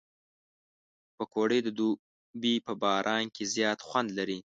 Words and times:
پکورې 1.15 1.59
د 1.63 1.69
دوبي 1.77 2.55
په 2.65 2.73
باران 2.83 3.23
کې 3.35 3.43
زیات 3.55 3.79
خوند 3.87 4.09
لري 4.17 4.39